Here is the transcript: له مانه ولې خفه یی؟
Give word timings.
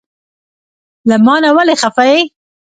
له 1.09 1.15
مانه 1.25 1.49
ولې 1.55 1.75
خفه 1.81 2.03
یی؟ 2.09 2.21